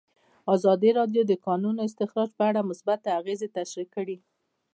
ازادي 0.55 0.89
راډیو 0.99 1.23
د 1.25 1.27
د 1.31 1.33
کانونو 1.45 1.79
استخراج 1.87 2.29
په 2.37 2.43
اړه 2.49 2.67
مثبت 2.69 3.01
اغېزې 3.19 3.47
تشریح 3.57 3.87
کړي. 3.95 4.17